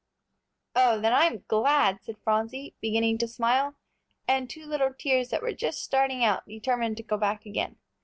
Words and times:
"Oh, 0.75 0.99
then 0.99 1.13
I'm 1.13 1.43
glad," 1.47 2.01
said 2.01 2.17
Phronsie, 2.23 2.73
beginning 2.81 3.19
to 3.19 3.27
smile. 3.27 3.75
And 4.27 4.49
two 4.49 4.65
little 4.65 4.95
tears 4.97 5.29
that 5.29 5.43
were 5.43 5.53
just 5.53 5.83
starting 5.83 6.23
out 6.23 6.43
determined 6.47 6.97
to 6.97 7.03
go 7.03 7.17
back 7.17 7.45
again. 7.45 7.75